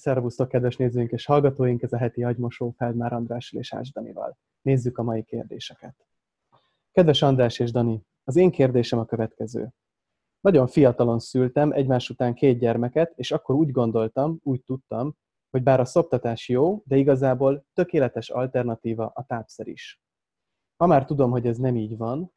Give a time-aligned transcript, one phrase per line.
[0.00, 1.82] Szervusztok, kedves nézőink és hallgatóink!
[1.82, 4.38] Ez a heti agymosó Feldmár Andrással és Ács Danival.
[4.62, 5.94] Nézzük a mai kérdéseket.
[6.92, 9.70] Kedves András és Dani, az én kérdésem a következő.
[10.40, 15.16] Nagyon fiatalon szültem, egymás után két gyermeket, és akkor úgy gondoltam, úgy tudtam,
[15.50, 20.00] hogy bár a szoptatás jó, de igazából tökéletes alternatíva a tápszer is.
[20.76, 22.32] Ma már tudom, hogy ez nem így van,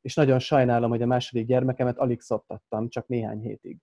[0.00, 3.78] és nagyon sajnálom, hogy a második gyermekemet alig szoptattam, csak néhány hétig.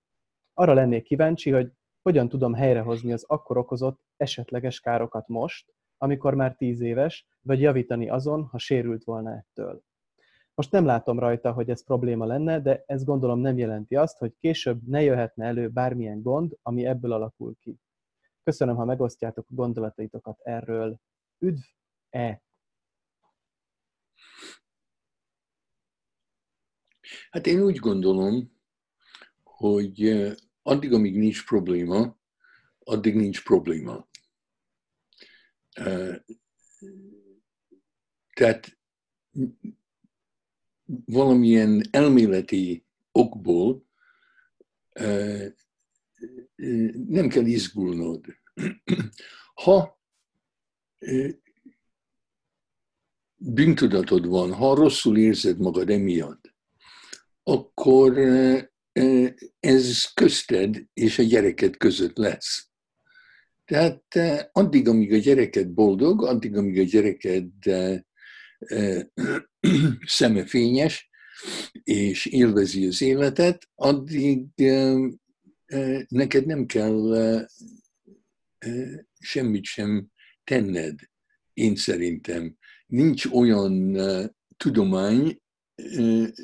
[0.53, 1.71] Arra lennék kíváncsi, hogy
[2.01, 8.09] hogyan tudom helyrehozni az akkor okozott esetleges károkat most, amikor már tíz éves, vagy javítani
[8.09, 9.83] azon, ha sérült volna ettől.
[10.53, 14.35] Most nem látom rajta, hogy ez probléma lenne, de ez gondolom nem jelenti azt, hogy
[14.39, 17.79] később ne jöhetne elő bármilyen gond, ami ebből alakul ki.
[18.43, 20.99] Köszönöm, ha megosztjátok a gondolataitokat erről.
[21.39, 21.59] Üdv!
[22.09, 22.41] E.
[27.29, 28.51] Hát én úgy gondolom,
[29.43, 29.99] hogy
[30.61, 32.19] addig, amíg nincs probléma,
[32.79, 34.09] addig nincs probléma.
[38.33, 38.79] Tehát
[41.05, 43.85] valamilyen elméleti okból
[47.07, 48.25] nem kell izgulnod.
[49.53, 49.99] Ha
[53.35, 56.53] bűntudatod van, ha rosszul érzed magad emiatt,
[57.43, 58.13] akkor
[59.59, 62.69] ez közted és a gyereket között lesz.
[63.65, 64.03] Tehát
[64.51, 67.69] addig, amíg a gyereket boldog, addig, amíg a gyereket
[70.05, 71.09] szemefényes,
[71.83, 74.45] és élvezi az életet, addig
[76.07, 77.15] neked nem kell
[79.19, 80.07] semmit sem
[80.43, 80.99] tenned,
[81.53, 82.57] én szerintem.
[82.85, 83.97] Nincs olyan
[84.57, 85.40] tudomány,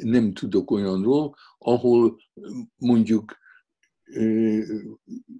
[0.02, 2.22] nem tudok olyanról, ahol
[2.76, 3.38] mondjuk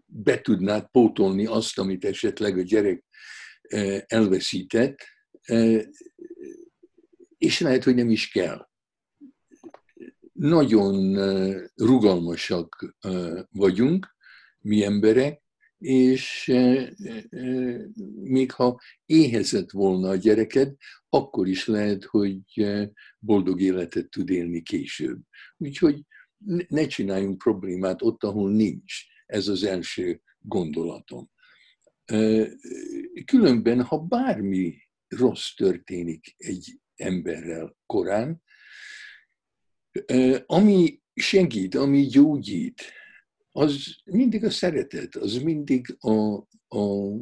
[0.06, 3.06] be tudnád pótolni azt, amit esetleg a gyerek
[4.08, 4.98] elveszített,
[7.38, 8.68] és lehet, hogy nem is kell.
[10.34, 11.16] Nagyon
[11.76, 12.96] rugalmasak
[13.50, 14.16] vagyunk,
[14.60, 15.46] mi emberek,
[15.78, 16.54] és
[18.16, 20.76] még ha éhezett volna a gyereked,
[21.10, 22.42] akkor is lehet, hogy
[23.20, 25.22] boldog életet tud élni később.
[25.58, 26.02] Úgyhogy
[26.68, 28.94] ne csináljunk problémát ott, ahol nincs.
[29.26, 31.30] Ez az első gondolatom.
[33.26, 34.78] Különben, ha bármi
[35.08, 38.42] rossz történik egy emberrel korán,
[40.46, 42.82] ami segít, ami gyógyít,
[43.58, 46.36] az mindig a szeretet, az mindig a,
[46.68, 47.16] a, a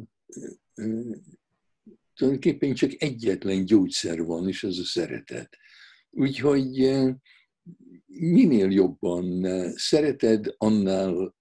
[2.14, 5.56] tulajdonképpen csak egyetlen gyógyszer van, és az a szeretet.
[6.10, 6.92] Úgyhogy
[8.06, 11.34] minél jobban szereted, annál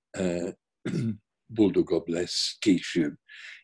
[1.45, 3.15] boldogabb lesz később.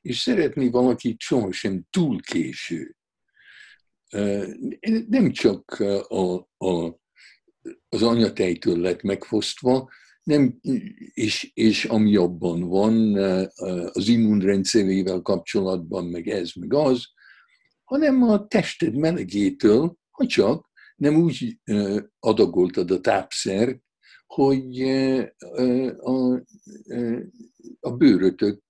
[0.02, 2.96] És szeretni valakit sohasem túl késő.
[5.08, 5.72] Nem csak
[6.08, 7.00] a, a,
[7.90, 9.90] az anyatejtől lett megfosztva,
[10.24, 10.60] nem,
[11.14, 13.16] és, és ami abban van
[13.92, 17.06] az immunrendszerével kapcsolatban, meg ez, meg az,
[17.84, 21.60] hanem a tested melegétől, ha csak nem úgy
[22.20, 23.80] adagoltad a tápszert,
[24.26, 24.82] hogy
[25.98, 26.34] a,
[27.80, 28.64] a bőrötök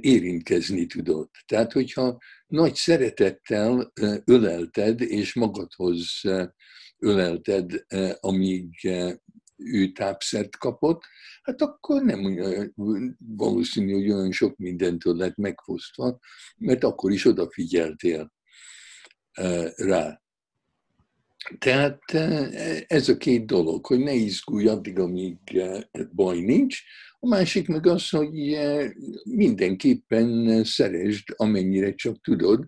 [0.00, 1.32] érintkezni tudott.
[1.46, 3.92] Tehát, hogyha nagy szeretettel
[4.24, 6.20] ölelted, és magadhoz
[6.98, 7.84] ölelted,
[8.20, 8.90] amíg
[9.64, 11.02] ő tápszert kapott,
[11.42, 12.40] hát akkor nem
[13.18, 16.18] valószínű, hogy olyan sok mindentől lett megfosztva,
[16.56, 18.32] mert akkor is odafigyeltél
[19.76, 20.22] rá.
[21.58, 22.00] Tehát
[22.86, 25.38] ez a két dolog, hogy ne izgulj addig, amíg
[26.12, 26.78] baj nincs.
[27.18, 28.58] A másik meg az, hogy
[29.24, 32.64] mindenképpen szeresd, amennyire csak tudod.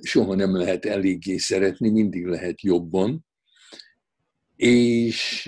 [0.00, 3.26] Soha nem lehet eléggé szeretni, mindig lehet jobban.
[4.58, 5.42] És,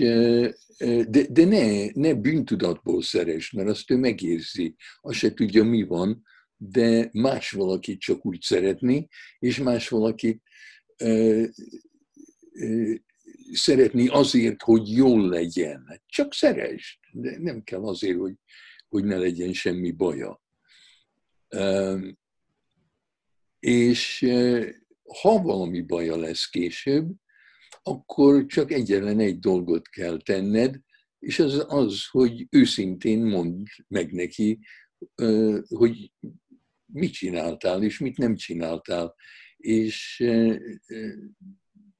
[1.07, 4.75] de, de ne, ne bűntudatból szeres, mert azt ő megérzi.
[5.01, 6.23] Azt se tudja, mi van,
[6.57, 9.07] de más valakit csak úgy szeretni,
[9.39, 10.41] és más valakit
[10.97, 11.43] ö,
[12.53, 12.93] ö,
[13.53, 16.01] szeretni azért, hogy jól legyen.
[16.05, 18.35] Csak szeresd, de nem kell azért, hogy,
[18.89, 20.41] hogy ne legyen semmi baja.
[21.47, 21.97] Ö,
[23.59, 24.25] és
[25.21, 27.20] ha valami baja lesz később,
[27.83, 30.79] akkor csak egyetlen egy dolgot kell tenned,
[31.19, 34.59] és az az, hogy őszintén mondd meg neki,
[35.67, 36.11] hogy
[36.85, 39.15] mit csináltál, és mit nem csináltál.
[39.57, 40.23] És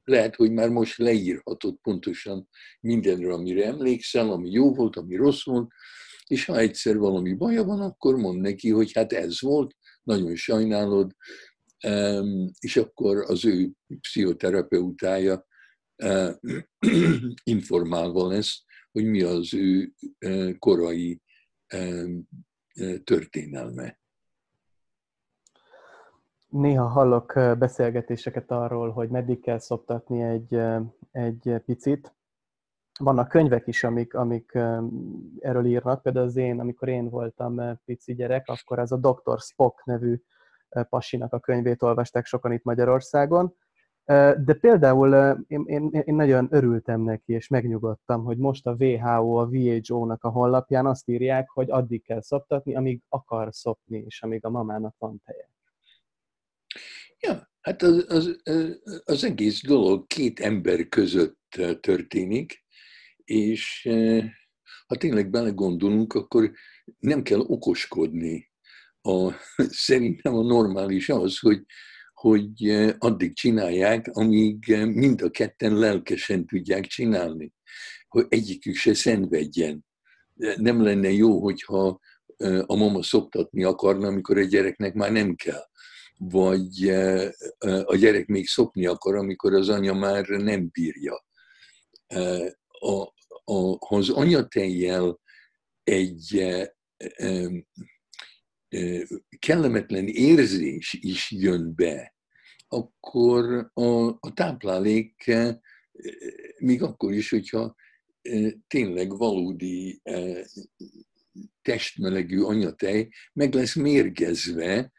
[0.04, 2.50] lehet, hogy már most leírhatod pontosan
[2.80, 5.72] mindenről, amire emlékszel, ami jó volt, ami rossz volt,
[6.28, 11.12] és ha egyszer valami baja van, akkor mond neki, hogy hát ez volt, nagyon sajnálod,
[12.60, 15.50] és akkor az ő pszichoterapeutája
[17.44, 19.94] informálva lesz, hogy mi az ő
[20.60, 21.22] korai
[23.04, 24.00] történelme.
[26.48, 30.62] Néha hallok beszélgetéseket arról, hogy meddig kell szoptatni egy,
[31.12, 32.14] egy picit.
[33.00, 34.52] Vannak könyvek is, amik, amik
[35.40, 36.02] erről írnak.
[36.02, 39.40] Például az én, amikor én voltam pici gyerek, akkor ez a Dr.
[39.40, 40.22] Spock nevű
[40.90, 43.56] pasinak a könyvét olvasták sokan itt Magyarországon.
[44.06, 49.46] De például én, én, én nagyon örültem neki, és megnyugodtam, hogy most a WHO, a
[49.46, 54.50] WHO-nak a honlapján azt írják, hogy addig kell szoptatni, amíg akar szopni, és amíg a
[54.50, 55.50] mamának van teje.
[57.20, 58.42] Ja, hát az, az,
[59.04, 62.64] az egész dolog két ember között történik,
[63.24, 63.90] és
[64.88, 66.52] ha tényleg belegondolunk, akkor
[67.00, 68.52] nem kell okoskodni.
[69.02, 69.32] A,
[69.88, 71.66] szerintem a normális az, hogy,
[72.22, 77.54] hogy addig csinálják, amíg mind a ketten lelkesen tudják csinálni.
[78.08, 79.86] Hogy egyikük se szenvedjen.
[80.56, 82.00] Nem lenne jó, hogyha
[82.66, 85.70] a mama szoktatni akarna, amikor egy gyereknek már nem kell
[86.18, 86.90] vagy
[87.84, 91.26] a gyerek még szokni akar, amikor az anya már nem bírja.
[92.80, 93.02] A,
[93.44, 95.20] a, ha az anyatejjel
[95.84, 96.46] egy
[99.40, 102.16] kellemetlen érzés is jön be,
[102.68, 105.32] akkor a, a táplálék
[106.58, 107.76] még akkor is, hogyha
[108.68, 110.02] tényleg valódi
[111.62, 114.92] testmelegű anyatej meg lesz mérgezve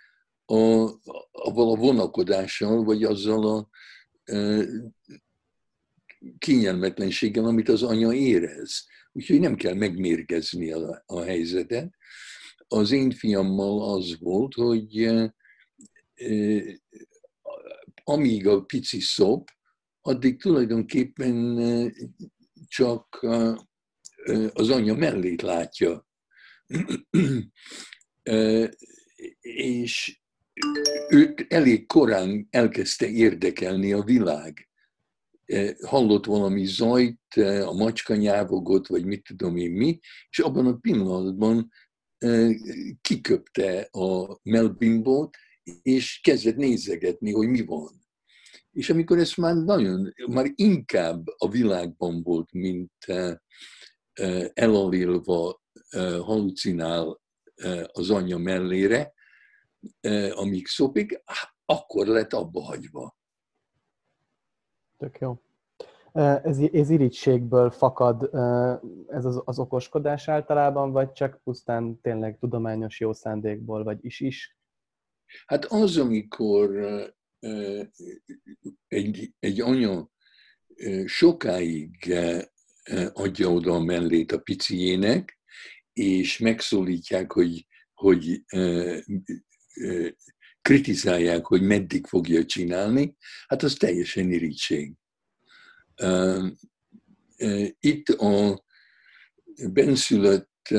[0.45, 0.91] a,
[1.31, 3.69] avval a vonakodással, vagy azzal a
[4.33, 4.65] e,
[6.39, 8.87] kényelmetlenséggel, amit az anya érez.
[9.13, 11.95] Úgyhogy nem kell megmérgezni a, a helyzetet.
[12.73, 15.11] Az én fiammal az volt, hogy
[18.05, 19.49] amíg a pici szop,
[20.01, 21.59] addig tulajdonképpen
[22.69, 23.27] csak
[24.53, 26.07] az anya mellét látja.
[29.41, 30.21] és
[31.09, 34.69] őt elég korán elkezdte érdekelni a világ.
[35.87, 37.35] Hallott valami zajt,
[37.65, 39.99] a macska nyávogott, vagy mit tudom én mi,
[40.31, 41.71] és abban a pillanatban
[43.01, 45.37] kiköpte a melbimbót,
[45.83, 48.01] és kezdett nézegetni, hogy mi van.
[48.73, 52.93] És amikor ez már nagyon, már inkább a világban volt, mint
[54.53, 55.63] elalélva
[56.21, 57.21] halucinál
[57.93, 59.13] az anyja mellére,
[60.31, 61.23] amíg szopik,
[61.65, 63.17] akkor lett abba hagyva.
[64.99, 65.43] Tök jó.
[66.13, 68.23] Ez, ez irítségből fakad
[69.09, 74.57] ez az, az okoskodás általában, vagy csak pusztán tényleg tudományos jó szándékból, vagy is-is?
[75.47, 76.71] Hát az, amikor
[78.89, 80.11] egy, egy anya
[81.05, 82.15] sokáig
[83.13, 85.41] adja oda a mellét a piciének,
[85.93, 88.45] és megszólítják, hogy, hogy
[90.63, 93.17] kritizálják, hogy meddig fogja csinálni,
[93.47, 94.93] hát az teljesen irítség.
[97.81, 98.65] Itt a
[99.73, 100.75] benszülött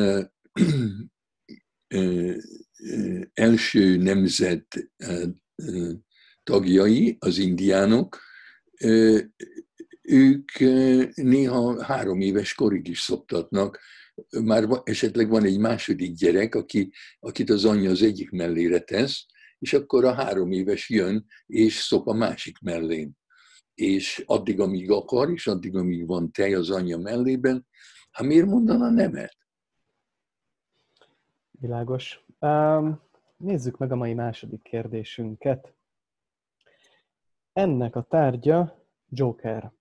[3.33, 4.91] első nemzet
[6.43, 8.19] tagjai, az indiánok,
[10.01, 10.51] ők
[11.13, 13.79] néha három éves korig is szoktatnak
[14.43, 19.25] már esetleg van egy második gyerek, aki, akit az anyja az egyik mellére tesz,
[19.59, 23.17] és akkor a három éves jön, és szop a másik mellén.
[23.73, 27.67] És addig, amíg akar, és addig, amíg van tej az anyja mellében,
[28.11, 29.37] hát miért mondana nemet?
[31.51, 32.25] Világos.
[32.39, 33.01] Um,
[33.37, 35.73] nézzük meg a mai második kérdésünket.
[37.53, 39.71] Ennek a tárgya Joker.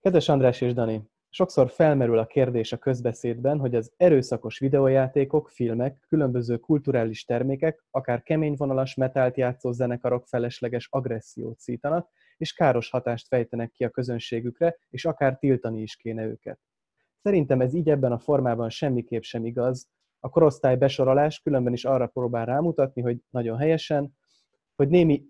[0.00, 6.06] Kedves András és Dani, Sokszor felmerül a kérdés a közbeszédben, hogy az erőszakos videójátékok, filmek,
[6.08, 12.08] különböző kulturális termékek, akár keményvonalas metált játszó zenekarok felesleges agressziót szítanak,
[12.42, 16.60] és káros hatást fejtenek ki a közönségükre, és akár tiltani is kéne őket.
[17.22, 19.88] Szerintem ez így ebben a formában semmiképp sem igaz.
[20.20, 24.16] A korosztály besorolás különben is arra próbál rámutatni, hogy nagyon helyesen,
[24.74, 25.24] hogy, némi,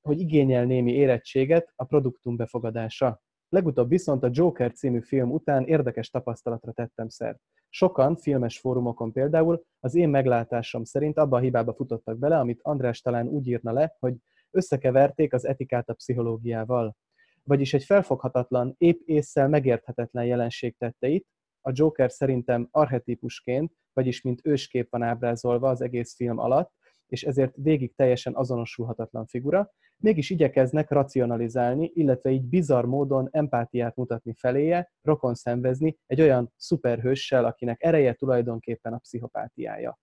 [0.00, 3.22] hogy igényel némi érettséget a produktum befogadása.
[3.48, 7.40] Legutóbb viszont a Joker című film után érdekes tapasztalatra tettem szert.
[7.68, 13.00] Sokan, filmes fórumokon például, az én meglátásom szerint abba a hibába futottak bele, amit András
[13.00, 14.14] talán úgy írna le, hogy
[14.54, 16.96] összekeverték az etikát a pszichológiával.
[17.42, 21.26] Vagyis egy felfoghatatlan, épp észszel megérthetetlen jelenség tette itt,
[21.66, 26.72] A Joker szerintem archetípusként, vagyis mint őskép van ábrázolva az egész film alatt,
[27.06, 34.34] és ezért végig teljesen azonosulhatatlan figura, mégis igyekeznek racionalizálni, illetve így bizarr módon empátiát mutatni
[34.36, 39.98] feléje, rokon szenvezni egy olyan szuperhőssel, akinek ereje tulajdonképpen a pszichopátiája.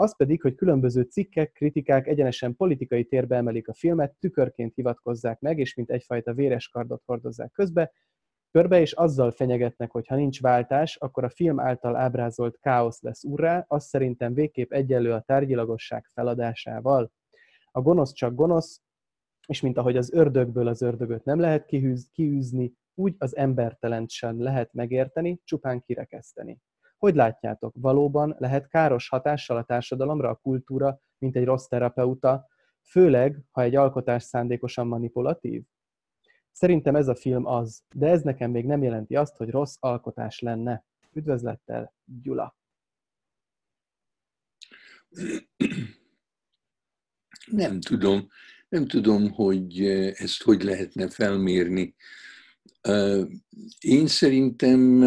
[0.00, 5.58] Az pedig, hogy különböző cikkek, kritikák egyenesen politikai térbe emelik a filmet, tükörként hivatkozzák meg,
[5.58, 7.92] és mint egyfajta véres kardot hordozzák közbe,
[8.50, 13.24] körbe, és azzal fenyegetnek, hogy ha nincs váltás, akkor a film által ábrázolt káosz lesz
[13.24, 17.12] urrá, az szerintem végképp egyenlő a tárgyilagosság feladásával.
[17.70, 18.82] A gonosz csak gonosz,
[19.46, 21.66] és mint ahogy az ördögből az ördögöt nem lehet
[22.12, 26.60] kiűzni, úgy az embertelent sem lehet megérteni, csupán kirekeszteni.
[26.98, 32.46] Hogy látjátok, valóban lehet káros hatással a társadalomra a kultúra, mint egy rossz terapeuta,
[32.82, 35.62] főleg, ha egy alkotás szándékosan manipulatív?
[36.52, 40.40] Szerintem ez a film az, de ez nekem még nem jelenti azt, hogy rossz alkotás
[40.40, 40.84] lenne.
[41.12, 42.56] Üdvözlettel, Gyula!
[47.50, 48.28] Nem tudom.
[48.68, 49.80] Nem tudom, hogy
[50.14, 51.94] ezt hogy lehetne felmérni.
[53.78, 55.02] Én szerintem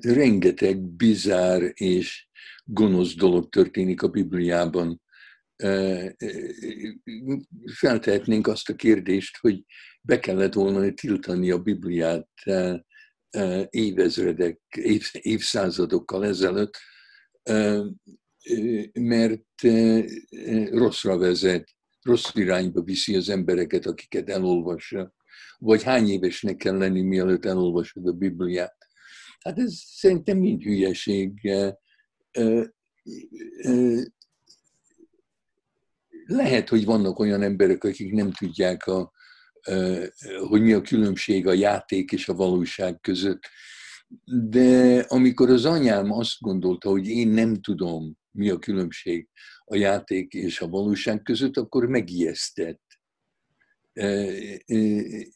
[0.00, 2.28] rengeteg bizár és
[2.64, 5.02] gonosz dolog történik a Bibliában.
[7.74, 9.64] Feltehetnénk azt a kérdést, hogy
[10.02, 12.28] be kellett volna tiltani a Bibliát
[13.70, 14.60] évezredek,
[15.12, 16.76] évszázadokkal ezelőtt,
[18.92, 19.62] mert
[20.70, 21.68] rosszra vezet,
[22.02, 25.16] rossz irányba viszi az embereket, akiket elolvassa.
[25.58, 28.76] Vagy hány évesnek kell lenni, mielőtt elolvasod a Bibliát.
[29.40, 31.50] Hát ez szerintem mind hülyeség.
[36.26, 39.12] Lehet, hogy vannak olyan emberek, akik nem tudják, a,
[40.48, 43.42] hogy mi a különbség a játék és a valóság között.
[44.24, 49.28] De amikor az anyám azt gondolta, hogy én nem tudom, mi a különbség
[49.64, 52.82] a játék és a valóság között, akkor megijesztett.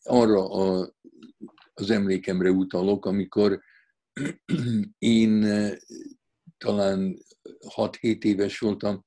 [0.02, 0.94] Arra a,
[1.74, 3.60] az emlékemre utalok, amikor
[4.98, 5.44] én
[6.58, 7.18] talán
[7.76, 9.04] 6-7 éves voltam,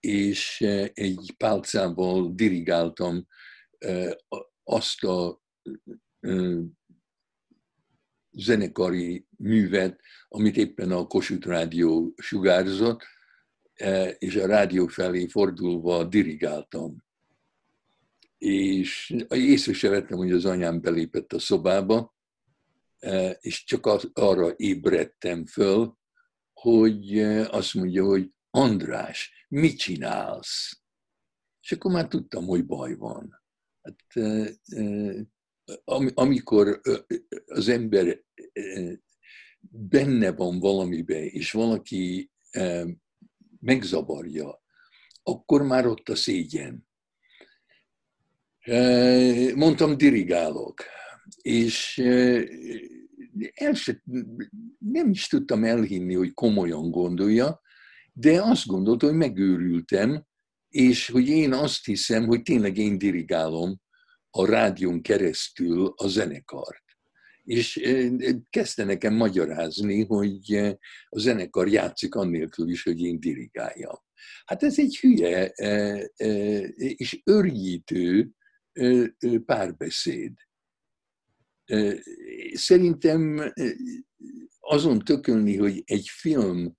[0.00, 0.60] és
[0.92, 3.26] egy pálcával dirigáltam
[4.64, 5.42] azt a
[8.30, 13.02] zenekari művet, amit éppen a Kossuth Rádió sugárzott,
[13.74, 17.06] e, és a rádió felé fordulva dirigáltam.
[18.38, 22.16] És észre se vettem, hogy az anyám belépett a szobába,
[22.98, 25.98] e, és csak az, arra ébredtem föl,
[26.52, 30.82] hogy e, azt mondja, hogy András, mit csinálsz?
[31.60, 33.42] És akkor már tudtam, hogy baj van.
[33.82, 34.04] Hát,
[36.14, 36.80] amikor
[37.46, 38.24] az ember
[39.70, 42.30] benne van valamibe, és valaki
[43.60, 44.62] megzavarja,
[45.22, 46.87] akkor már ott a szégyen.
[49.54, 50.82] Mondtam, dirigálok,
[51.42, 51.98] és
[53.54, 54.02] el se,
[54.78, 57.60] nem is tudtam elhinni, hogy komolyan gondolja,
[58.12, 60.24] de azt gondolta, hogy megőrültem,
[60.68, 63.80] és hogy én azt hiszem, hogy tényleg én dirigálom
[64.30, 66.84] a rádión keresztül a zenekart.
[67.44, 67.80] És
[68.50, 70.54] kezdte nekem magyarázni, hogy
[71.08, 73.96] a zenekar játszik annélkül is, hogy én dirigáljam.
[74.44, 75.46] Hát ez egy hülye
[76.76, 78.30] és örjítő
[79.44, 80.32] párbeszéd.
[82.52, 83.52] Szerintem
[84.58, 86.76] azon tökölni, hogy egy film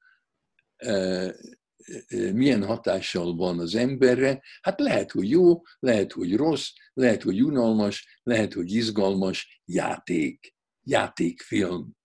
[2.34, 8.20] milyen hatással van az emberre, hát lehet, hogy jó, lehet, hogy rossz, lehet, hogy unalmas,
[8.24, 11.98] lehet, hogy izgalmas játék, játékfilm.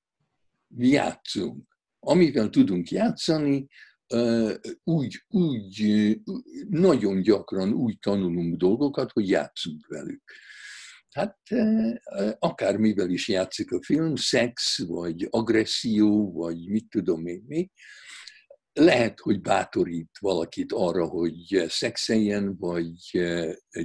[0.66, 1.78] Mi játszunk.
[1.98, 3.66] Amivel tudunk játszani,
[4.84, 6.18] úgy, úgy,
[6.68, 10.22] nagyon gyakran úgy tanulunk dolgokat, hogy játszunk velük.
[11.10, 11.38] Hát
[12.38, 17.70] akármivel is játszik a film, szex, vagy agresszió, vagy mit tudom én mi,
[18.72, 23.22] lehet, hogy bátorít valakit arra, hogy szexeljen, vagy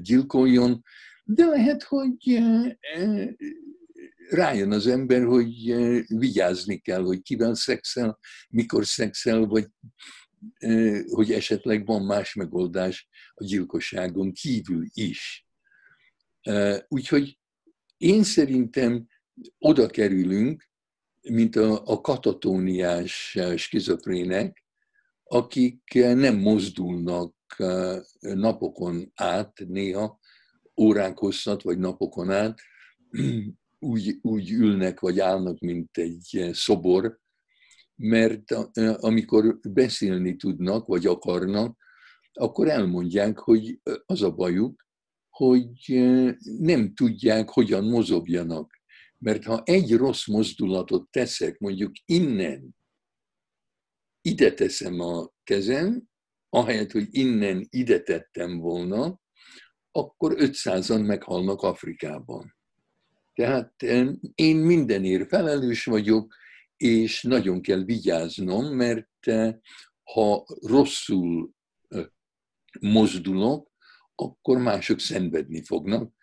[0.02, 0.84] gyilkoljon,
[1.24, 2.42] de lehet, hogy
[4.30, 5.76] rájön az ember, hogy
[6.08, 8.20] vigyázni kell, hogy kivel szexel,
[8.50, 9.68] mikor szexel, vagy
[11.10, 15.48] hogy esetleg van más megoldás a gyilkosságon kívül is.
[16.88, 17.40] Úgyhogy
[17.98, 19.08] én szerintem
[19.58, 20.70] oda kerülünk,
[21.22, 24.64] mint a, a katatóniás skizofrének,
[25.24, 30.20] akik nem mozdulnak eh, napokon át, néha
[30.78, 32.60] órák hosszat, vagy napokon át,
[33.80, 37.20] úgy, úgy ülnek vagy állnak, mint egy szobor,
[37.96, 38.52] mert
[39.00, 41.78] amikor beszélni tudnak, vagy akarnak,
[42.34, 44.88] akkor elmondják, hogy az a bajuk,
[45.30, 45.70] hogy
[46.60, 48.78] nem tudják, hogyan mozogjanak.
[49.18, 52.76] Mert ha egy rossz mozdulatot teszek, mondjuk innen,
[54.22, 56.04] ide teszem a kezem,
[56.50, 59.20] ahelyett, hogy innen ide tettem volna,
[59.92, 62.58] akkor 500-an meghalnak Afrikában.
[63.40, 63.82] Tehát
[64.36, 66.36] én mindenért felelős vagyok,
[66.78, 69.26] és nagyon kell vigyáznom, mert
[70.04, 71.52] ha rosszul
[72.80, 73.72] mozdulok,
[74.16, 76.14] akkor mások szenvedni fognak,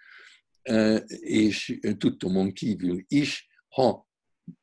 [1.20, 4.08] és tudtomon kívül is, ha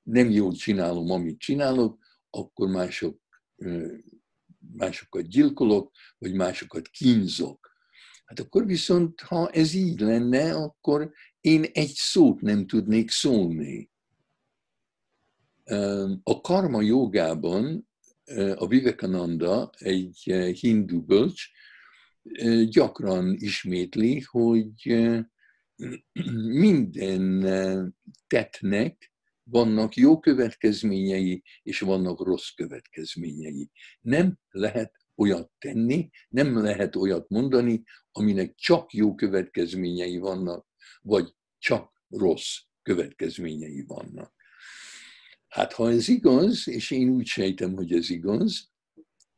[0.01, 3.21] nem jól csinálom, amit csinálok, akkor mások,
[4.75, 7.72] másokat gyilkolok, vagy másokat kínzok.
[8.25, 11.11] Hát akkor viszont, ha ez így lenne, akkor
[11.41, 13.91] én egy szót nem tudnék szólni.
[16.23, 17.89] A karma jogában
[18.55, 20.21] a Vivekananda, egy
[20.59, 21.43] hindu bölcs,
[22.69, 24.73] gyakran ismétli, hogy
[26.65, 27.95] minden
[28.27, 29.11] tettnek
[29.43, 33.71] vannak jó következményei, és vannak rossz következményei.
[34.01, 40.67] Nem lehet olyat tenni, nem lehet olyat mondani, aminek csak jó következményei vannak,
[41.01, 44.33] vagy csak rossz következményei vannak.
[45.47, 48.71] Hát ha ez igaz, és én úgy sejtem, hogy ez igaz,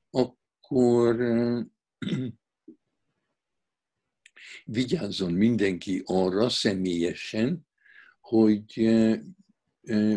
[0.10, 1.16] akkor
[4.66, 7.68] vigyázzon mindenki arra személyesen,
[8.20, 8.74] hogy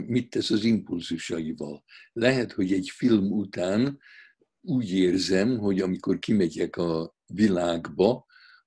[0.07, 1.85] mit tesz az impulzusaival.
[2.13, 3.99] Lehet, hogy egy film után
[4.61, 8.27] úgy érzem, hogy amikor kimegyek a világba,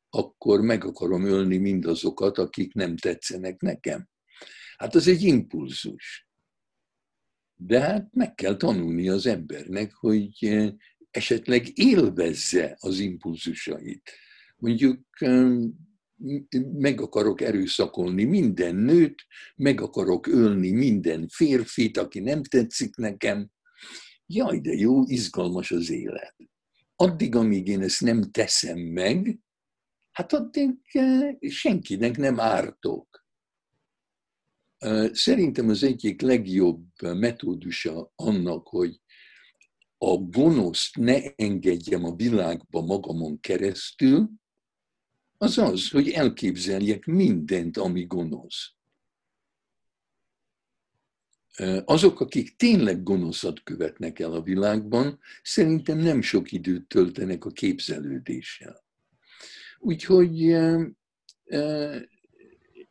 [0.09, 4.09] akkor meg akarom ölni mindazokat, akik nem tetszenek nekem.
[4.77, 6.27] Hát az egy impulzus.
[7.55, 10.61] De hát meg kell tanulni az embernek, hogy
[11.11, 14.11] esetleg élvezze az impulzusait.
[14.55, 15.07] Mondjuk
[16.73, 19.25] meg akarok erőszakolni minden nőt,
[19.55, 23.51] meg akarok ölni minden férfit, aki nem tetszik nekem.
[24.33, 26.35] Jaj, de jó, izgalmas az élet.
[26.95, 29.39] Addig, amíg én ezt nem teszem meg,
[30.11, 30.79] hát addig
[31.49, 33.25] senkinek nem ártok.
[35.11, 39.01] Szerintem az egyik legjobb metódusa annak, hogy
[39.97, 44.29] a gonoszt ne engedjem a világba magamon keresztül,
[45.37, 48.73] az az, hogy elképzeljek mindent, ami gonosz.
[51.85, 58.83] Azok, akik tényleg gonoszat követnek el a világban, szerintem nem sok időt töltenek a képzelődéssel.
[59.79, 60.39] Úgyhogy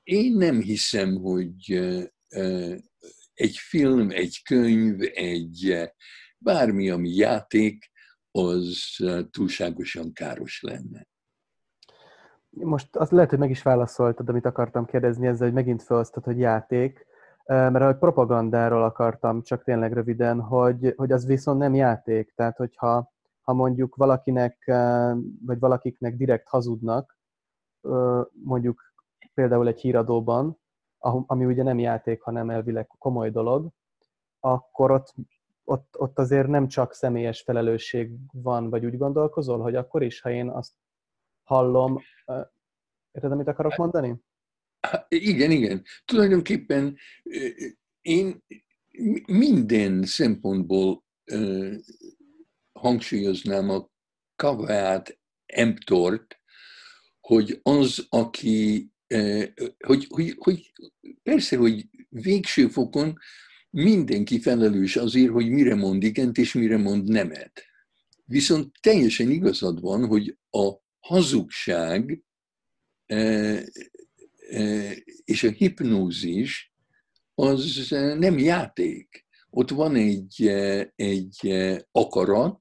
[0.03, 1.73] én nem hiszem, hogy
[3.35, 5.89] egy film, egy könyv, egy
[6.39, 7.91] bármi, ami játék,
[8.31, 8.97] az
[9.31, 11.09] túlságosan káros lenne.
[12.51, 16.39] Most azt lehet, hogy meg is válaszoltad, amit akartam kérdezni, ezzel, hogy megint felhoztad, hogy
[16.39, 17.07] játék,
[17.51, 22.33] mert a propagandáról akartam csak tényleg röviden, hogy, hogy az viszont nem játék.
[22.35, 24.65] Tehát, hogyha ha mondjuk valakinek,
[25.47, 27.19] vagy valakiknek direkt hazudnak,
[28.45, 28.93] mondjuk
[29.35, 30.59] például egy híradóban,
[31.27, 33.71] ami ugye nem játék, hanem elvileg komoly dolog,
[34.41, 35.15] akkor ott,
[35.65, 40.31] ott, ott azért nem csak személyes felelősség van, vagy úgy gondolkozol, hogy akkor is, ha
[40.31, 40.73] én azt
[41.43, 41.99] hallom,
[43.13, 44.23] érted, amit akarok mondani?
[45.09, 45.85] Igen, igen.
[46.05, 46.99] Tulajdonképpen
[48.01, 48.45] én
[49.27, 51.05] minden szempontból
[52.73, 53.91] hangsúlyoznám a
[54.37, 56.41] Kavát Emptort,
[57.21, 58.89] hogy az, aki
[59.79, 60.73] hogy, hogy, hogy
[61.23, 63.19] persze, hogy végső fokon
[63.71, 67.65] mindenki felelős azért, hogy mire mond igent és mire mond nemet.
[68.25, 72.23] Viszont teljesen igazad van, hogy a hazugság
[75.25, 76.73] és a hipnózis
[77.35, 77.87] az
[78.19, 79.27] nem játék.
[79.51, 80.47] Ott van egy,
[80.97, 81.53] egy
[81.93, 82.59] akarat,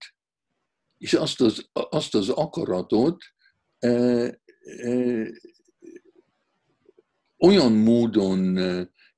[0.97, 3.23] és azt az, azt az akaratot
[7.37, 8.59] olyan módon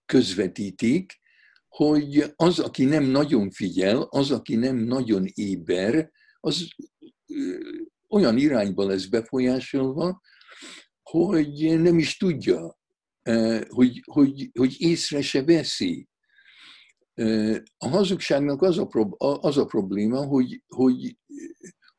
[0.06, 1.20] közvetítik,
[1.68, 6.68] hogy az, aki nem nagyon figyel, az, aki nem nagyon éber, az
[8.10, 10.22] olyan irányba lesz befolyásolva,
[11.12, 12.80] hogy nem is tudja,
[13.70, 16.08] hogy, hogy, hogy észre se veszi.
[17.78, 21.18] A hazugságnak az a, az a probléma, hogy, hogy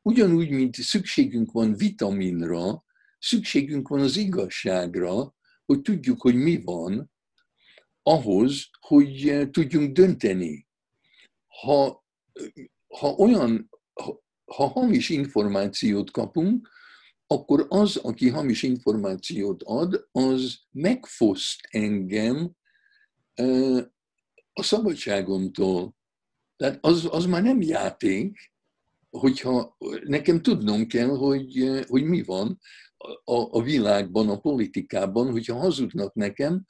[0.01, 2.83] ugyanúgy, mint szükségünk van vitaminra,
[3.19, 7.11] szükségünk van az igazságra, hogy tudjuk, hogy mi van,
[8.03, 10.67] ahhoz, hogy tudjunk dönteni.
[11.47, 12.05] Ha,
[12.87, 16.69] ha olyan, ha, ha hamis információt kapunk,
[17.33, 22.51] akkor az, aki hamis információt ad, az megfoszt engem
[24.53, 25.95] a szabadságomtól.
[26.55, 28.51] Tehát az, az már nem játék,
[29.09, 32.59] hogyha nekem tudnom kell, hogy, hogy mi van
[33.23, 36.65] a, a világban, a politikában, hogyha hazudnak nekem,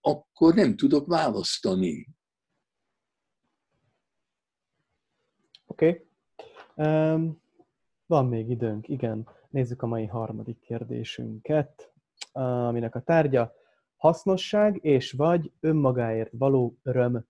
[0.00, 2.08] akkor nem tudok választani.
[5.66, 5.88] Oké.
[5.88, 6.04] Okay.
[6.88, 7.40] Um,
[8.06, 9.28] van még időnk, igen.
[9.50, 11.92] Nézzük a mai harmadik kérdésünket,
[12.32, 13.52] aminek a tárgya
[13.96, 17.26] hasznosság és vagy önmagáért való öröm.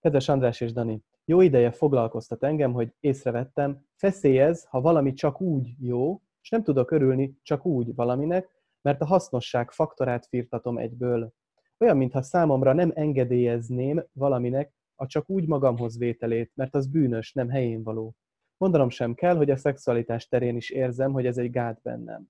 [0.00, 5.68] Kedves András és Dani, jó ideje foglalkoztat engem, hogy észrevettem, feszélyez, ha valami csak úgy
[5.78, 8.48] jó, és nem tudok örülni csak úgy valaminek,
[8.82, 11.32] mert a hasznosság faktorát firtatom egyből.
[11.78, 17.48] Olyan, mintha számomra nem engedélyezném valaminek a csak úgy magamhoz vételét, mert az bűnös, nem
[17.48, 18.14] helyén való.
[18.60, 22.28] Mondanom sem kell, hogy a szexualitás terén is érzem, hogy ez egy gát bennem.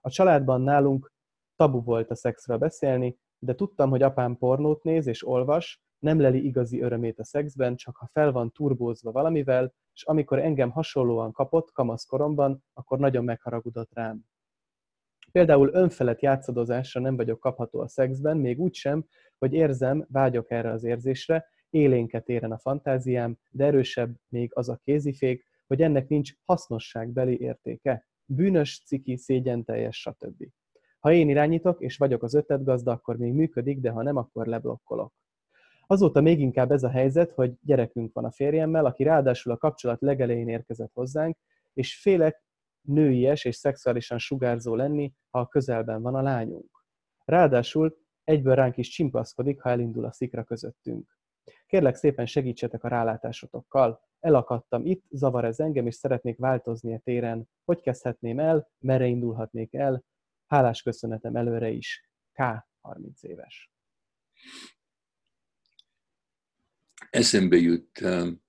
[0.00, 1.12] A családban nálunk
[1.56, 6.44] tabu volt a szexről beszélni, de tudtam, hogy apám pornót néz és olvas, nem leli
[6.44, 11.72] igazi örömét a szexben, csak ha fel van turbózva valamivel, és amikor engem hasonlóan kapott
[11.72, 14.24] kamaszkoromban, akkor nagyon megharagudott rám.
[15.32, 19.06] Például önfelett játszadozásra nem vagyok kapható a szexben, még úgy sem,
[19.38, 24.80] hogy érzem, vágyok erre az érzésre, élénket éren a fantáziám, de erősebb még az a
[24.84, 28.06] kézifék, hogy ennek nincs hasznosságbeli értéke.
[28.24, 30.44] Bűnös, ciki, szégyenteljes, stb.
[30.98, 35.14] Ha én irányítok, és vagyok az ötletgazda, akkor még működik, de ha nem, akkor leblokkolok.
[35.86, 40.00] Azóta még inkább ez a helyzet, hogy gyerekünk van a férjemmel, aki ráadásul a kapcsolat
[40.00, 41.36] legelején érkezett hozzánk,
[41.72, 42.44] és félek
[42.80, 46.84] nőies és szexuálisan sugárzó lenni, ha a közelben van a lányunk.
[47.24, 51.18] Ráadásul egyből ránk is csimpaszkodik, ha elindul a szikra közöttünk.
[51.66, 54.09] Kérlek szépen segítsetek a rálátásotokkal.
[54.20, 57.48] Elakadtam itt, zavar ez engem, és szeretnék változni a téren.
[57.64, 60.04] Hogy kezdhetném el, merre indulhatnék el?
[60.46, 62.10] Hálás köszönetem előre is.
[62.32, 62.42] K.
[62.80, 63.70] 30 éves.
[67.10, 68.42] eszembe jut um,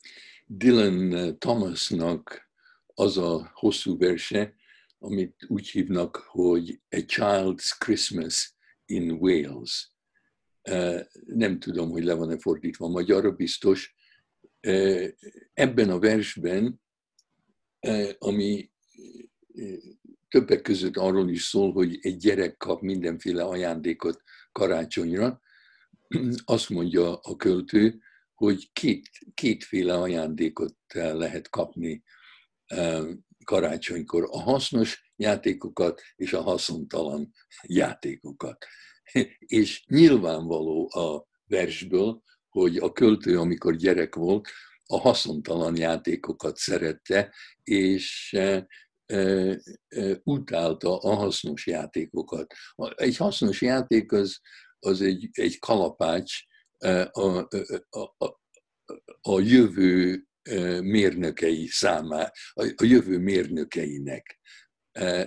[0.45, 2.49] Dylan Thomasnak
[2.85, 4.55] az a hosszú verse,
[4.99, 8.53] amit úgy hívnak, hogy A Child's Christmas
[8.85, 9.91] in Wales.
[10.69, 13.95] Uh, nem tudom, hogy le van-e fordítva magyarra, biztos.
[15.53, 16.81] Ebben a versben,
[18.17, 18.71] ami
[20.27, 24.21] többek között arról is szól, hogy egy gyerek kap mindenféle ajándékot
[24.51, 25.41] karácsonyra,
[26.45, 27.99] azt mondja a költő,
[28.33, 32.03] hogy két, kétféle ajándékot lehet kapni
[33.43, 34.27] karácsonykor.
[34.31, 38.65] A hasznos játékokat és a haszontalan játékokat.
[39.39, 44.47] És nyilvánvaló a versből, hogy a költő, amikor gyerek volt,
[44.85, 47.33] a haszontalan játékokat szerette,
[47.63, 48.37] és
[50.23, 52.53] utálta a hasznos játékokat.
[52.95, 54.39] Egy hasznos játék az,
[54.79, 56.33] az egy, egy kalapács,
[57.11, 57.37] a,
[57.89, 58.39] a,
[59.21, 60.25] a jövő
[60.81, 64.39] mérnökei számá, a jövő mérnökeinek.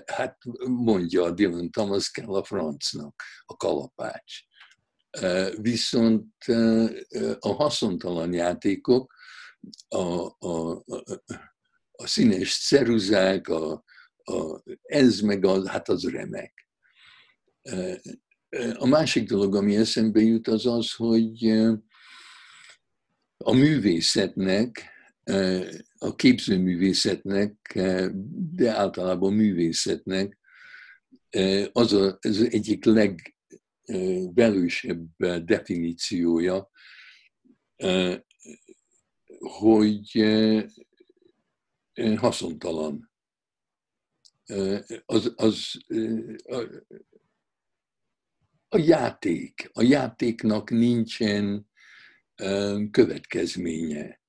[0.06, 4.42] Hát mondja a Dylan Thomas kell a francnak, a kalapács.
[5.60, 6.44] Viszont
[7.38, 9.14] a haszontalan játékok,
[9.88, 10.84] a, a,
[11.92, 13.84] a, színes ceruzák, a,
[14.24, 16.68] a, ez meg az, hát az remek.
[18.74, 21.46] A másik dolog, ami eszembe jut, az az, hogy
[23.36, 24.92] a művészetnek,
[25.98, 27.78] a képzőművészetnek,
[28.54, 30.38] de általában művészetnek
[31.72, 32.84] az a, az egyik
[33.84, 36.70] legvelősebb definíciója,
[39.38, 40.24] hogy
[42.16, 43.12] haszontalan.
[45.06, 45.84] Az, az
[48.68, 49.70] a játék.
[49.72, 51.68] A játéknak nincsen
[52.90, 54.22] következménye.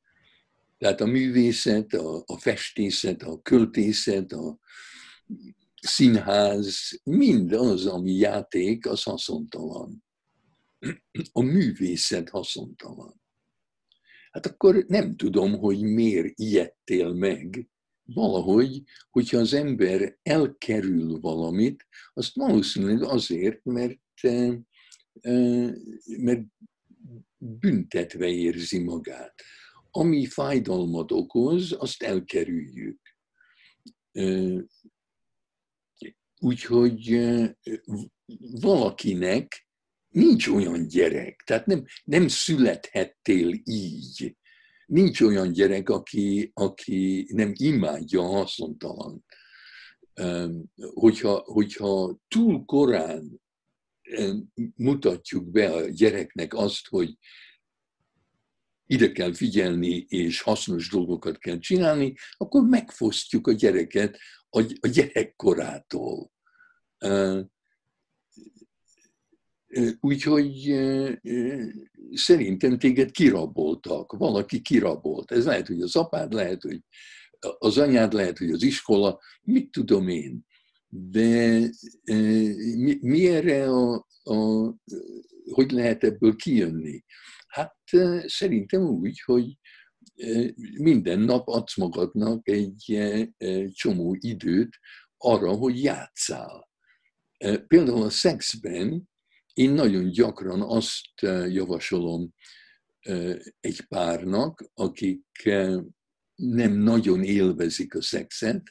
[0.78, 4.60] Tehát a művészet, a, a festészet, a költészet, a
[5.82, 10.04] színház, mind az, ami játék, az haszontalan.
[11.32, 13.22] A művészet haszontalan.
[14.32, 17.70] Hát akkor nem tudom, hogy miért ijedtél meg.
[18.04, 24.00] Valahogy, hogyha az ember elkerül valamit, azt valószínűleg azért, mert
[26.18, 26.44] mert
[27.38, 29.34] büntetve érzi magát.
[29.92, 33.00] Ami fájdalmat okoz, azt elkerüljük.
[36.40, 37.22] Úgyhogy
[38.62, 39.68] valakinek
[40.10, 44.38] nincs olyan gyerek, tehát nem, nem születhettél így.
[44.86, 49.26] Nincs olyan gyerek, aki, aki nem imádja a haszontalan.
[50.94, 53.42] Hogyha, hogyha túl korán
[54.76, 57.18] mutatjuk be a gyereknek azt, hogy
[58.88, 64.20] ide kell figyelni, és hasznos dolgokat kell csinálni, akkor megfosztjuk a gyereket
[64.80, 66.32] a gyerekkorától.
[70.00, 70.76] Úgyhogy
[72.14, 75.32] szerintem téged kiraboltak, valaki kirabolt.
[75.32, 76.82] Ez lehet, hogy az apád, lehet, hogy
[77.58, 80.46] az anyád, lehet, hogy az iskola, mit tudom én.
[80.88, 81.60] De
[82.76, 84.74] mi, mi erre a, a,
[85.52, 87.04] hogy lehet ebből kijönni?
[87.48, 87.76] Hát
[88.26, 89.58] szerintem úgy, hogy
[90.78, 93.00] minden nap adsz magadnak egy
[93.74, 94.80] csomó időt
[95.18, 96.70] arra, hogy játszál.
[97.68, 99.10] Például a szexben
[99.54, 102.34] én nagyon gyakran azt javasolom
[103.60, 105.50] egy párnak, akik
[106.36, 108.64] nem nagyon élvezik a szexet,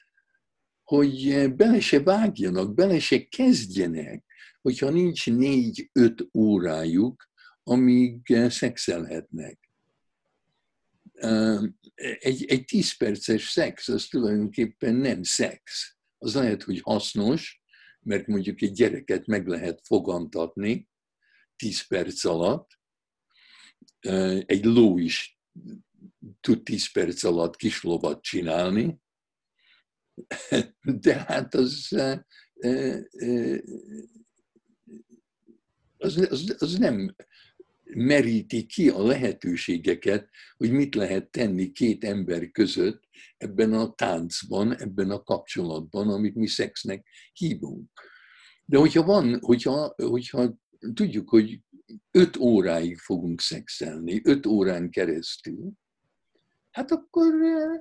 [0.82, 4.24] hogy bele se vágjanak, bele se kezdjenek,
[4.60, 7.30] hogyha nincs négy-öt órájuk,
[7.62, 9.63] amíg szexelhetnek.
[12.18, 15.92] Egy, egy tíz perces szex az tulajdonképpen nem szex.
[16.18, 17.62] Az lehet, hogy hasznos,
[18.00, 20.88] mert mondjuk egy gyereket meg lehet fogantatni
[21.56, 22.78] 10 perc alatt,
[24.46, 25.38] egy ló is
[26.40, 28.98] tud 10 perc alatt kislovat csinálni,
[31.04, 31.88] de hát az,
[35.96, 37.14] az, az, az nem
[37.96, 43.02] meríti ki a lehetőségeket, hogy mit lehet tenni két ember között
[43.36, 47.90] ebben a táncban, ebben a kapcsolatban, amit mi szexnek hívunk.
[48.64, 50.54] De hogyha van, hogyha, hogyha
[50.94, 51.60] tudjuk, hogy
[52.10, 55.72] öt óráig fogunk szexelni, öt órán keresztül,
[56.70, 57.32] hát akkor,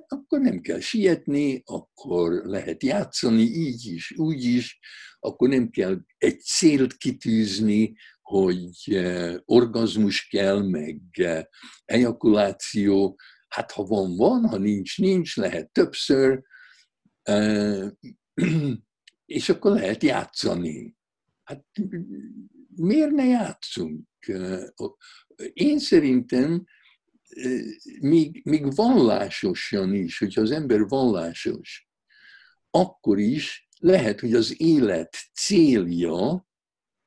[0.08, 4.78] akkor nem kell sietni, akkor lehet játszani így is, úgy is,
[5.20, 11.44] akkor nem kell egy célt kitűzni, hogy eh, orgazmus kell, meg eh,
[11.84, 13.18] ejakuláció.
[13.48, 16.42] Hát ha van, van, ha nincs, nincs, lehet többször,
[17.22, 17.90] eh,
[19.26, 20.96] és akkor lehet játszani.
[21.42, 21.64] Hát
[22.76, 24.08] miért ne játszunk?
[25.52, 26.64] Én szerintem
[28.00, 31.88] még, még vallásosan is, hogyha az ember vallásos,
[32.70, 36.46] akkor is lehet, hogy az élet célja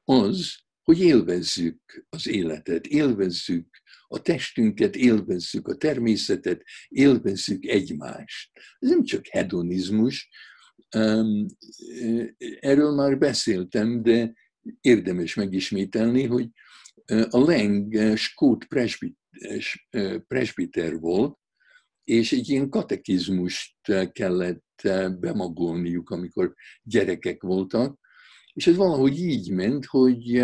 [0.03, 8.51] az, hogy élvezzük az életet, élvezzük a testünket, élvezzük a természetet, élvezzük egymást.
[8.79, 10.29] Ez nem csak hedonizmus,
[12.59, 14.33] erről már beszéltem, de
[14.81, 16.49] érdemes megismételni, hogy
[17.29, 18.67] a Leng skót
[20.27, 21.37] presbiter volt,
[22.03, 23.75] és egy ilyen katekizmust
[24.11, 24.81] kellett
[25.19, 27.99] bemagolniuk, amikor gyerekek voltak,
[28.53, 30.43] és ez valahogy így ment, hogy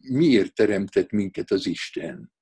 [0.00, 2.32] miért teremtett minket az Isten?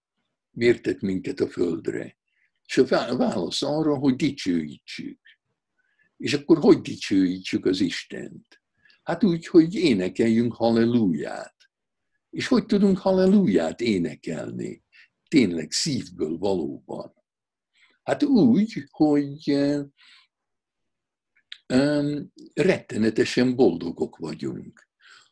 [0.50, 2.18] Miért tett minket a földre?
[2.64, 5.20] És a válasz arra, hogy dicsőítsük.
[6.16, 8.62] És akkor hogy dicsőítsük az Istent?
[9.02, 11.56] Hát úgy, hogy énekeljünk halleluját.
[12.30, 14.82] És hogy tudunk halleluját énekelni?
[15.28, 17.14] Tényleg szívből valóban.
[18.02, 19.50] Hát úgy, hogy
[21.74, 24.89] um, rettenetesen boldogok vagyunk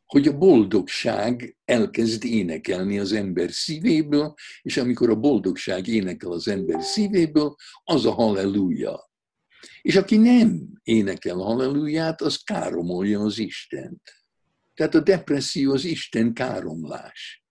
[0.09, 6.83] hogy a boldogság elkezd énekelni az ember szívéből, és amikor a boldogság énekel az ember
[6.83, 9.11] szívéből, az a halleluja.
[9.83, 14.01] És aki nem énekel halleluját, az káromolja az Istent.
[14.75, 17.45] Tehát a depresszió az Isten káromlás.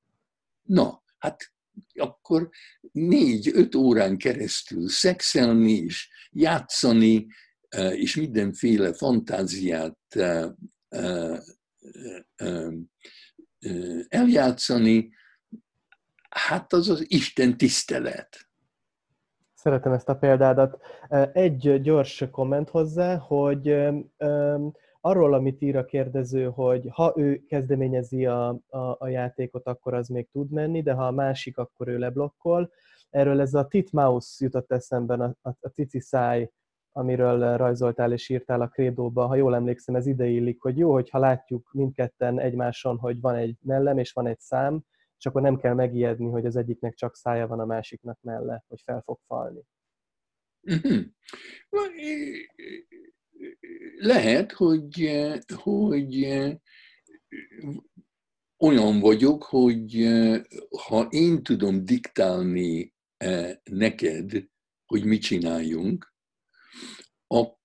[0.63, 1.51] Na, hát
[1.93, 2.49] akkor
[2.91, 7.27] négy-öt órán keresztül szexelni is, játszani,
[7.69, 10.49] eh, és mindenféle fantáziát eh,
[10.89, 11.39] eh,
[14.07, 15.09] eljátszani,
[16.29, 18.47] hát az az Isten tisztelet.
[19.53, 20.77] Szeretem ezt a példádat.
[21.33, 23.87] Egy gyors komment hozzá, hogy
[25.01, 30.07] arról, amit ír a kérdező, hogy ha ő kezdeményezi a, a, a játékot, akkor az
[30.07, 32.71] még tud menni, de ha a másik, akkor ő leblokkol.
[33.09, 36.51] Erről ez a Titmouse jutott eszemben, a, a, a cici száj
[36.97, 41.69] amiről rajzoltál és írtál a krédóba, ha jól emlékszem, ez ideillik, hogy jó, hogyha látjuk
[41.73, 44.83] mindketten egymáson, hogy van egy mellem és van egy szám,
[45.17, 48.81] és akkor nem kell megijedni, hogy az egyiknek csak szája van, a másiknak melle, hogy
[48.83, 49.61] fel fog falni.
[50.61, 50.99] Mhm.
[53.97, 55.11] Lehet, hogy,
[55.63, 56.27] hogy
[58.57, 60.07] olyan vagyok, hogy
[60.87, 62.93] ha én tudom diktálni
[63.63, 64.31] neked,
[64.85, 66.15] hogy mit csináljunk,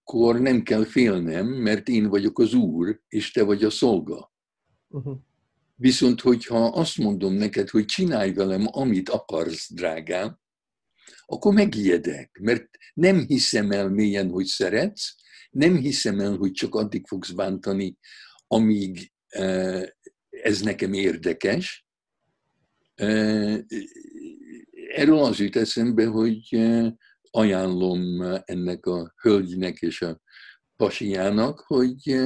[0.05, 4.33] akkor nem kell félnem, mert én vagyok az úr, és te vagy a szolga.
[4.89, 5.17] Uh-huh.
[5.75, 10.39] Viszont, hogyha azt mondom neked, hogy csinálj velem, amit akarsz, drágám,
[11.25, 15.15] akkor megijedek, mert nem hiszem el mélyen, hogy szeretsz,
[15.51, 17.97] nem hiszem el, hogy csak addig fogsz bántani,
[18.47, 19.13] amíg
[20.31, 21.87] ez nekem érdekes.
[24.95, 26.49] Erről az jut eszembe, hogy
[27.35, 30.21] ajánlom ennek a hölgynek és a
[30.77, 32.21] pasiának, hogy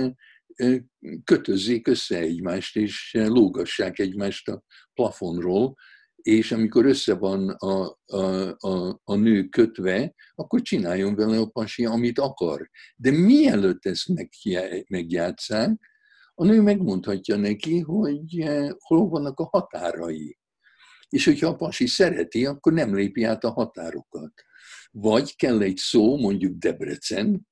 [1.25, 4.62] kötözzék össze egymást, és lógassák egymást a
[4.95, 5.77] plafonról,
[6.14, 11.85] és amikor össze van a, a, a, a nő kötve, akkor csináljon vele a pasi,
[11.85, 12.71] amit akar.
[12.97, 14.07] De mielőtt ezt
[14.88, 15.81] megjátszák,
[16.35, 20.38] a nő megmondhatja neki, hogy hol vannak a határai.
[21.09, 24.33] És hogyha a pasi szereti, akkor nem lépi át a határokat.
[24.99, 27.47] Vagy kell egy szó, mondjuk Debrecen,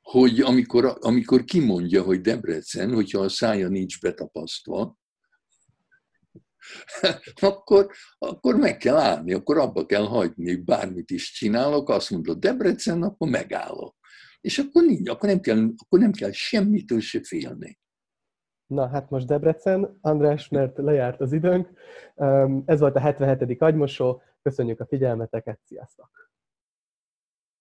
[0.00, 4.98] hogy amikor, amikor kimondja, hogy Debrecen, hogyha a szája nincs betapasztva,
[7.40, 13.02] akkor, akkor meg kell állni, akkor abba kell hagyni, bármit is csinálok, azt mondod Debrecen,
[13.02, 13.96] akkor megállok.
[14.40, 17.78] És akkor, nincs, akkor, nem kell, akkor nem kell semmitől se félni.
[18.66, 21.68] Na hát most Debrecen, András, mert lejárt az időnk.
[22.64, 23.62] Ez volt a 77.
[23.62, 24.22] agymosó.
[24.42, 26.29] Köszönjük a figyelmeteket, sziasztok!